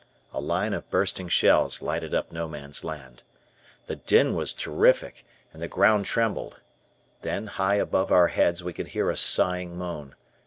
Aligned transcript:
A 0.33 0.41
line 0.41 0.73
of 0.73 0.89
bursting 0.89 1.29
shells 1.29 1.79
lighted 1.79 2.11
up 2.15 2.31
No 2.31 2.47
Man's 2.47 2.83
Land. 2.83 3.21
The 3.85 3.97
din 3.97 4.33
was 4.33 4.51
terrific 4.51 5.27
and 5.53 5.61
the 5.61 5.67
ground 5.67 6.05
trembled. 6.05 6.59
Then, 7.21 7.45
high 7.45 7.75
above 7.75 8.11
our 8.11 8.29
heads 8.29 8.63
we 8.63 8.73
could 8.73 8.87
hear 8.87 9.11
a 9.11 9.15
sighing 9.15 9.77
moan. 9.77 10.15